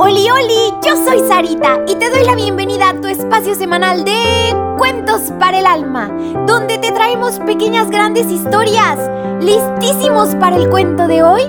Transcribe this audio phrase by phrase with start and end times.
[0.00, 4.54] Oli, oli, yo soy Sarita y te doy la bienvenida a tu espacio semanal de
[4.76, 6.08] Cuentos para el Alma,
[6.46, 8.98] donde te traemos pequeñas grandes historias.
[9.42, 11.42] ¿Listísimos para el cuento de hoy?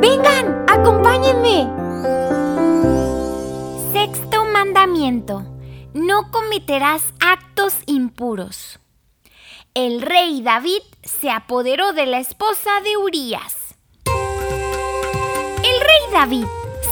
[0.00, 1.70] Vengan, acompáñenme.
[3.92, 5.44] Sexto mandamiento.
[5.92, 8.80] No cometerás actos impuros.
[9.74, 13.63] El rey David se apoderó de la esposa de Urías.
[16.12, 16.46] David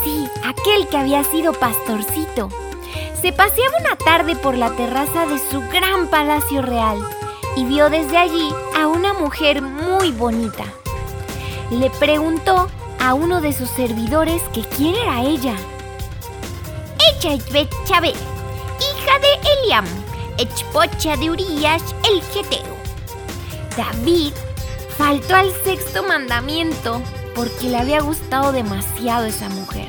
[0.04, 2.48] Sí, aquel que había sido pastorcito.
[3.20, 6.98] Se paseaba una tarde por la terraza de su gran palacio real
[7.56, 10.64] y vio desde allí a una mujer muy bonita.
[11.70, 15.54] Le preguntó a uno de sus servidores que quién era ella.
[17.12, 19.86] Ella es Betchabe, hija de Eliam,
[20.36, 22.76] esposa de Urias el Geteo.
[23.76, 24.32] David
[24.98, 27.00] faltó al sexto mandamiento
[27.34, 29.88] porque le había gustado demasiado esa mujer.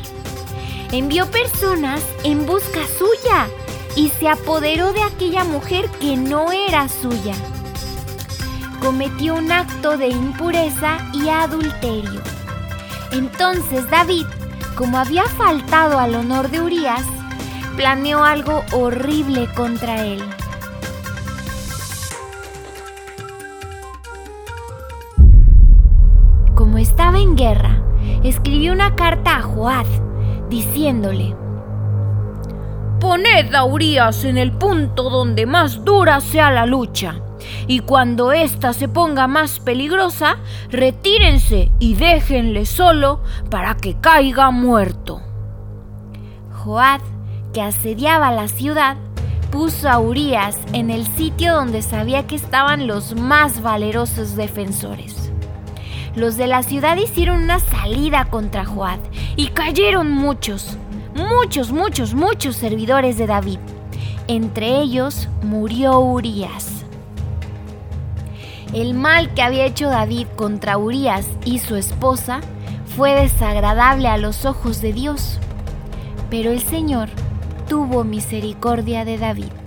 [0.92, 3.48] Envió personas en busca suya
[3.96, 7.36] y se apoderó de aquella mujer que no era suya.
[8.82, 12.22] Cometió un acto de impureza y adulterio.
[13.12, 14.26] Entonces David,
[14.76, 17.04] como había faltado al honor de Urias,
[17.76, 20.24] planeó algo horrible contra él.
[27.20, 27.82] En guerra,
[28.24, 29.86] escribió una carta a Joad
[30.50, 31.36] diciéndole,
[33.00, 37.16] Poned a Urias en el punto donde más dura sea la lucha,
[37.68, 40.38] y cuando ésta se ponga más peligrosa,
[40.70, 45.22] retírense y déjenle solo para que caiga muerto.
[46.52, 47.02] Joad,
[47.52, 48.96] que asediaba la ciudad,
[49.52, 55.33] puso a Urias en el sitio donde sabía que estaban los más valerosos defensores
[56.16, 59.00] los de la ciudad hicieron una salida contra Joad
[59.36, 60.78] y cayeron muchos,
[61.16, 63.60] muchos, muchos, muchos servidores de David.
[64.28, 66.86] Entre ellos murió Urias.
[68.74, 72.42] El mal que había hecho David contra Urias y su esposa
[72.96, 75.40] fue desagradable a los ojos de Dios,
[76.30, 77.10] pero el Señor
[77.68, 79.63] tuvo misericordia de David.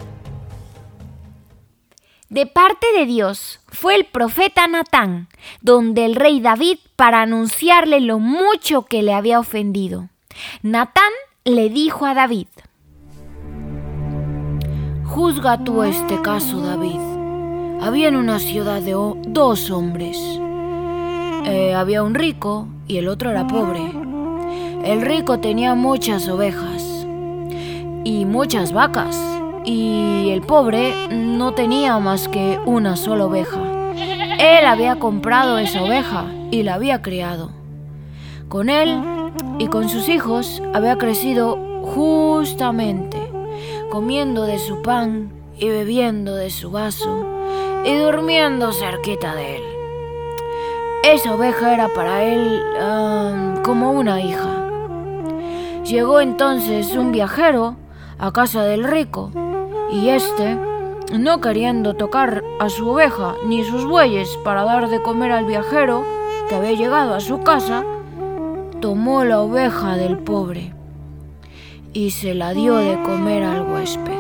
[2.28, 5.28] De parte de Dios fue el profeta Natán,
[5.60, 10.08] donde el rey David para anunciarle lo mucho que le había ofendido.
[10.62, 11.12] Natán
[11.44, 12.48] le dijo a David,
[15.04, 17.00] Juzga tú este caso, David.
[17.80, 18.92] Había en una ciudad de
[19.28, 20.18] dos hombres.
[21.44, 23.82] Eh, había un rico y el otro era pobre.
[24.84, 27.06] El rico tenía muchas ovejas
[28.04, 29.35] y muchas vacas
[29.66, 33.60] y el pobre no tenía más que una sola oveja.
[34.38, 37.50] Él había comprado esa oveja y la había criado.
[38.48, 39.02] Con él
[39.58, 43.18] y con sus hijos había crecido justamente,
[43.90, 47.26] comiendo de su pan y bebiendo de su vaso
[47.84, 49.62] y durmiendo cerquita de él.
[51.02, 52.62] Esa oveja era para él
[53.64, 54.68] como una hija.
[55.84, 57.76] Llegó entonces un viajero
[58.18, 59.30] a casa del rico
[59.90, 60.58] y este,
[61.18, 66.04] no queriendo tocar a su oveja ni sus bueyes para dar de comer al viajero
[66.48, 67.84] que había llegado a su casa,
[68.80, 70.72] tomó la oveja del pobre
[71.92, 74.12] y se la dio de comer al huésped.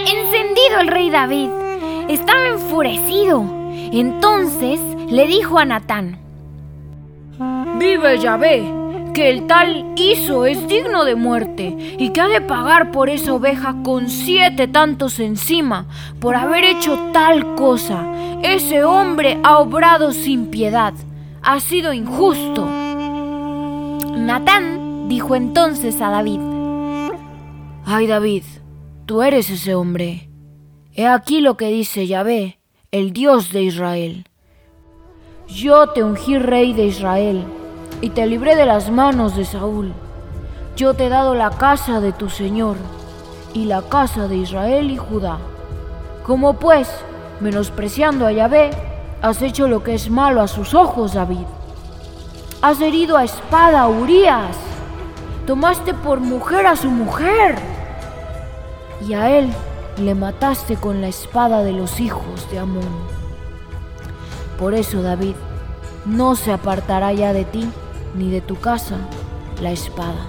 [0.00, 1.50] Encendido el rey David,
[2.08, 3.44] estaba enfurecido.
[3.92, 6.18] Entonces le dijo a Natán,
[7.78, 8.64] Vive Yahvé,
[9.16, 13.32] que el tal hizo es digno de muerte y que ha de pagar por esa
[13.32, 15.86] oveja con siete tantos encima
[16.20, 18.12] por haber hecho tal cosa.
[18.42, 20.92] Ese hombre ha obrado sin piedad,
[21.42, 22.66] ha sido injusto.
[24.18, 26.40] Natán dijo entonces a David,
[27.86, 28.42] Ay David,
[29.06, 30.28] tú eres ese hombre.
[30.92, 32.58] He aquí lo que dice Yahvé,
[32.90, 34.26] el Dios de Israel.
[35.48, 37.46] Yo te ungí rey de Israel
[38.00, 39.92] y te libré de las manos de Saúl.
[40.76, 42.76] Yo te he dado la casa de tu Señor
[43.54, 45.38] y la casa de Israel y Judá.
[46.24, 46.90] Como pues,
[47.40, 48.70] menospreciando a Yahvé,
[49.22, 51.46] has hecho lo que es malo a sus ojos, David.
[52.60, 54.56] Has herido a espada a Urias.
[55.46, 57.56] Tomaste por mujer a su mujer.
[59.06, 59.50] Y a él
[59.98, 63.16] le mataste con la espada de los hijos de Amón.
[64.58, 65.34] Por eso, David,
[66.04, 67.70] no se apartará ya de ti
[68.16, 68.98] ni de tu casa
[69.60, 70.26] la espada,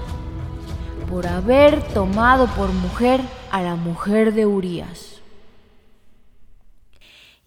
[1.10, 5.22] por haber tomado por mujer a la mujer de Urías.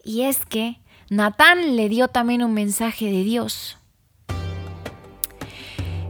[0.03, 0.79] Y es que
[1.09, 3.77] Natán le dio también un mensaje de Dios.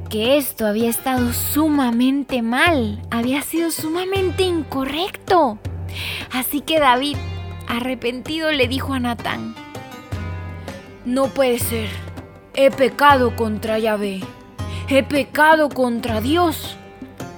[0.10, 5.58] que esto había estado sumamente mal, había sido sumamente incorrecto.
[6.34, 7.16] Así que David,
[7.66, 9.56] arrepentido, le dijo a Natán,
[11.06, 11.88] No puede ser,
[12.54, 14.22] he pecado contra Yahvé,
[14.90, 16.76] he pecado contra Dios,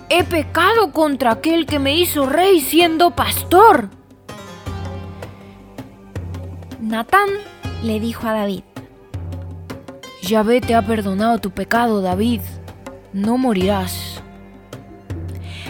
[0.09, 3.89] he pecado contra aquel que me hizo rey siendo pastor.
[6.79, 7.29] Natán
[7.83, 8.63] le dijo a David,
[10.21, 12.41] Yahvé te ha perdonado tu pecado, David,
[13.11, 14.21] no morirás.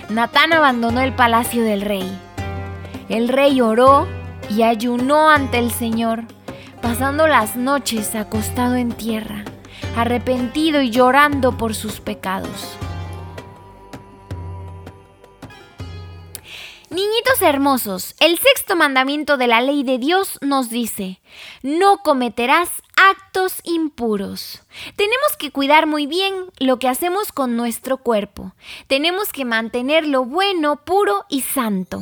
[0.09, 2.19] Natán abandonó el palacio del rey.
[3.09, 4.07] El rey oró
[4.49, 6.25] y ayunó ante el Señor,
[6.83, 9.45] pasando las noches acostado en tierra,
[9.95, 12.77] arrepentido y llorando por sus pecados.
[16.89, 21.21] Niñitos hermosos, el sexto mandamiento de la ley de Dios nos dice,
[21.63, 24.61] no cometerás actos impuros.
[24.97, 28.53] Tenemos que cuidar muy bien lo que hacemos con nuestro cuerpo.
[28.87, 32.01] Tenemos que mantenerlo bueno, puro y santo.